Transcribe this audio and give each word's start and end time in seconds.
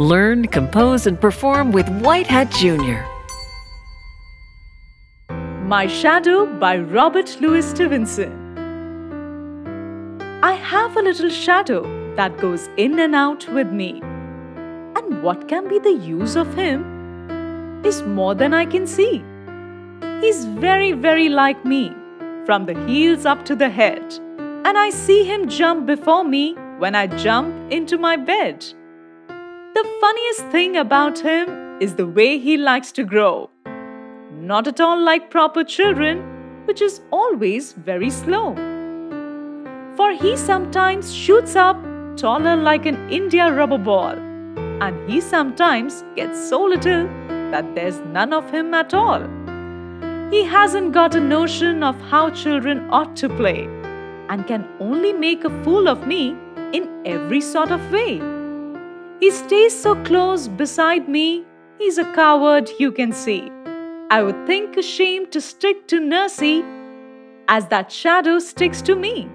Learn, 0.00 0.46
compose, 0.46 1.06
and 1.06 1.20
perform 1.20 1.72
with 1.72 1.86
White 2.00 2.26
Hat 2.26 2.50
Jr. 2.52 3.04
My 5.66 5.86
Shadow 5.86 6.46
by 6.46 6.78
Robert 6.78 7.36
Louis 7.42 7.68
Stevenson. 7.68 8.32
I 10.42 10.52
have 10.52 10.96
a 10.96 11.02
little 11.02 11.28
shadow 11.28 11.82
that 12.16 12.38
goes 12.38 12.70
in 12.78 12.98
and 12.98 13.14
out 13.14 13.46
with 13.52 13.70
me. 13.72 14.00
And 14.96 15.22
what 15.22 15.48
can 15.48 15.68
be 15.68 15.78
the 15.78 15.92
use 15.92 16.34
of 16.34 16.54
him 16.54 17.84
is 17.84 18.02
more 18.02 18.34
than 18.34 18.54
I 18.54 18.64
can 18.64 18.86
see. 18.86 19.22
He's 20.22 20.46
very, 20.46 20.92
very 20.92 21.28
like 21.28 21.62
me, 21.66 21.92
from 22.46 22.64
the 22.64 22.86
heels 22.86 23.26
up 23.26 23.44
to 23.44 23.54
the 23.54 23.68
head, 23.68 24.02
and 24.38 24.78
I 24.78 24.88
see 24.88 25.24
him 25.24 25.46
jump 25.46 25.84
before 25.84 26.24
me 26.24 26.54
when 26.78 26.94
I 26.94 27.06
jump 27.06 27.54
into 27.70 27.98
my 27.98 28.16
bed. 28.16 28.64
The 29.72 29.88
funniest 30.00 30.46
thing 30.46 30.76
about 30.76 31.20
him 31.20 31.80
is 31.80 31.94
the 31.94 32.06
way 32.06 32.38
he 32.38 32.56
likes 32.56 32.90
to 32.92 33.04
grow. 33.04 33.50
Not 34.32 34.66
at 34.66 34.80
all 34.80 35.00
like 35.00 35.30
proper 35.30 35.62
children, 35.62 36.64
which 36.64 36.82
is 36.82 37.00
always 37.12 37.72
very 37.74 38.10
slow. 38.10 38.56
For 39.96 40.10
he 40.12 40.36
sometimes 40.36 41.14
shoots 41.14 41.54
up 41.54 41.76
taller 42.16 42.56
like 42.56 42.84
an 42.84 42.98
India 43.10 43.52
rubber 43.52 43.78
ball, 43.78 44.18
and 44.82 45.08
he 45.08 45.20
sometimes 45.20 46.02
gets 46.16 46.48
so 46.48 46.64
little 46.64 47.06
that 47.52 47.72
there's 47.76 48.00
none 48.00 48.32
of 48.32 48.50
him 48.50 48.74
at 48.74 48.92
all. 48.92 49.22
He 50.32 50.42
hasn't 50.42 50.92
got 50.92 51.14
a 51.14 51.20
notion 51.20 51.84
of 51.84 51.94
how 52.10 52.30
children 52.30 52.88
ought 52.90 53.14
to 53.18 53.28
play 53.28 53.68
and 54.28 54.48
can 54.48 54.68
only 54.80 55.12
make 55.12 55.44
a 55.44 55.62
fool 55.62 55.88
of 55.88 56.08
me 56.08 56.36
in 56.72 56.88
every 57.06 57.40
sort 57.40 57.70
of 57.70 57.92
way. 57.92 58.39
He 59.20 59.30
stays 59.30 59.78
so 59.78 60.02
close 60.04 60.48
beside 60.48 61.06
me, 61.06 61.44
he's 61.78 61.98
a 61.98 62.10
coward, 62.14 62.70
you 62.78 62.90
can 62.90 63.12
see. 63.12 63.52
I 64.10 64.22
would 64.22 64.46
think 64.46 64.78
a 64.78 64.82
shame 64.82 65.26
to 65.32 65.42
stick 65.42 65.86
to 65.88 66.00
Nursey 66.00 66.64
as 67.46 67.66
that 67.66 67.92
shadow 67.92 68.38
sticks 68.38 68.80
to 68.82 68.96
me. 68.96 69.28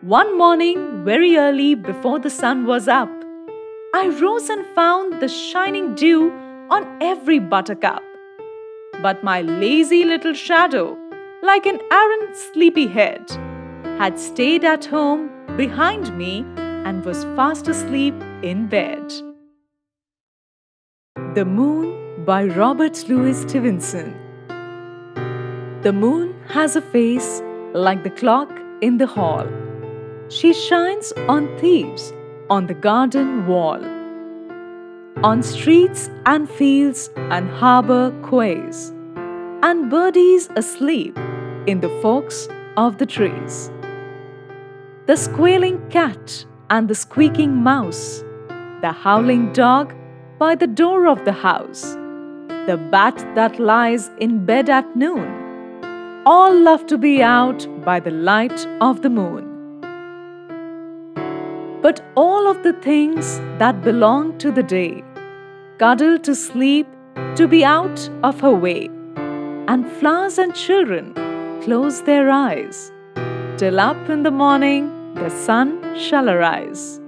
One 0.00 0.36
morning, 0.36 1.04
very 1.04 1.36
early 1.36 1.76
before 1.76 2.18
the 2.18 2.28
sun 2.28 2.66
was 2.66 2.88
up, 2.88 3.08
I 3.94 4.08
rose 4.20 4.48
and 4.50 4.66
found 4.74 5.22
the 5.22 5.28
shining 5.28 5.94
dew 5.94 6.32
on 6.68 6.86
every 7.00 7.38
buttercup. 7.38 8.02
But 9.00 9.22
my 9.22 9.42
lazy 9.42 10.04
little 10.04 10.34
shadow, 10.34 10.98
like 11.40 11.66
an 11.66 11.80
errant 11.92 12.36
sleepyhead, 12.36 13.30
had 13.98 14.18
stayed 14.18 14.64
at 14.64 14.84
home 14.84 15.30
behind 15.56 16.18
me 16.18 16.44
and 16.56 17.04
was 17.04 17.22
fast 17.36 17.68
asleep 17.68 18.14
in 18.42 18.66
bed. 18.66 19.12
The 21.34 21.44
Moon 21.44 22.24
by 22.24 22.44
Robert 22.44 23.08
Louis 23.08 23.40
Stevenson. 23.40 24.14
The 25.82 25.92
moon 25.92 26.34
has 26.48 26.76
a 26.76 26.82
face 26.82 27.42
like 27.72 28.02
the 28.02 28.10
clock 28.10 28.50
in 28.80 28.98
the 28.98 29.06
hall. 29.06 29.46
She 30.28 30.52
shines 30.52 31.12
on 31.28 31.48
thieves 31.58 32.12
on 32.50 32.66
the 32.66 32.74
garden 32.74 33.46
wall 33.46 33.80
on 35.22 35.42
streets 35.42 36.10
and 36.26 36.48
fields 36.48 37.10
and 37.16 37.48
harbor 37.48 38.12
quays, 38.22 38.92
and 39.62 39.90
birdies 39.90 40.48
asleep 40.56 41.16
in 41.66 41.80
the 41.80 41.88
forks 42.02 42.48
of 42.76 42.98
the 42.98 43.06
trees. 43.06 43.70
The 45.06 45.16
squealing 45.16 45.80
cat 45.88 46.44
and 46.68 46.88
the 46.88 46.94
squeaking 46.94 47.54
mouse, 47.54 48.22
the 48.82 48.92
howling 48.92 49.52
dog 49.52 49.94
by 50.38 50.54
the 50.54 50.66
door 50.66 51.06
of 51.06 51.24
the 51.24 51.32
house, 51.32 51.94
the 52.66 52.76
bat 52.90 53.16
that 53.34 53.58
lies 53.58 54.10
in 54.18 54.44
bed 54.44 54.68
at 54.68 54.96
noon, 54.96 56.22
all 56.26 56.54
love 56.54 56.86
to 56.86 56.98
be 56.98 57.22
out 57.22 57.66
by 57.84 57.98
the 58.00 58.10
light 58.10 58.66
of 58.80 59.02
the 59.02 59.10
moon. 59.10 59.44
But 61.80 62.04
all 62.16 62.48
of 62.50 62.62
the 62.62 62.74
things 62.74 63.38
that 63.58 63.82
belong 63.82 64.36
to 64.38 64.50
the 64.50 64.62
day 64.62 65.02
cuddle 65.78 66.18
to 66.18 66.34
sleep 66.34 66.86
to 67.36 67.46
be 67.46 67.64
out 67.64 68.10
of 68.22 68.40
her 68.40 68.52
way, 68.52 68.90
and 69.68 69.90
flowers 70.00 70.38
and 70.38 70.54
children 70.54 71.14
close 71.62 72.02
their 72.02 72.30
eyes 72.30 72.92
till 73.56 73.80
up 73.80 74.10
in 74.10 74.22
the 74.22 74.30
morning 74.30 75.14
the 75.14 75.30
sun 75.30 75.98
shall 75.98 76.28
arise. 76.28 77.00